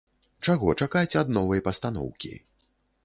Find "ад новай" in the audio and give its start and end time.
1.21-1.63